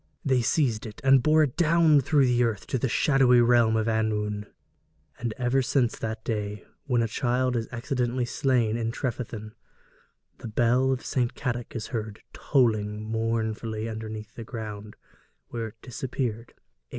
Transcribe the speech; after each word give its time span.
They 0.25 0.41
seized 0.41 0.87
it 0.87 0.99
and 1.03 1.21
bore 1.21 1.43
it 1.43 1.55
down 1.55 2.01
through 2.01 2.25
the 2.25 2.43
earth 2.43 2.65
to 2.65 2.79
the 2.79 2.89
shadow 2.89 3.27
realm 3.39 3.75
of 3.77 3.85
annwn. 3.85 4.47
And 5.19 5.31
ever 5.37 5.61
since 5.61 5.95
that 5.99 6.23
day, 6.25 6.65
when 6.85 7.03
a 7.03 7.07
child 7.07 7.55
is 7.55 7.67
accidentally 7.71 8.25
slain 8.25 8.77
at 8.77 8.91
Trefethin, 8.93 9.51
the 10.39 10.47
bell 10.47 10.91
of 10.91 11.05
St. 11.05 11.35
Cadoc 11.35 11.75
is 11.75 11.89
heard 11.93 12.23
tolling 12.33 13.03
mournfully 13.03 13.87
underneath 13.87 14.33
the 14.33 14.43
ground 14.43 14.95
where 15.49 15.67
it 15.67 15.81
disappeared 15.83 16.47
ages 16.49 16.53
ago. 16.57 16.61